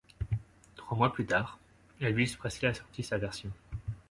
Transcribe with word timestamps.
Trois 0.77 0.97
mois 0.97 1.13
plus 1.13 1.27
tard, 1.27 1.59
Elvis 1.99 2.35
Presley 2.35 2.69
a 2.69 2.73
sorti 2.73 3.03
sa 3.03 3.19
version. 3.19 3.51